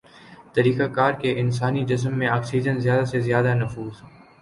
طریقہ 0.53 0.83
کار 0.93 1.13
کے 1.13 1.33
انسانی 1.39 1.85
جسم 1.85 2.17
میں 2.19 2.27
آکسیجن 2.29 2.79
زیادہ 2.79 3.05
سے 3.05 3.21
زیادہ 3.21 3.53
نفوذ 3.55 4.01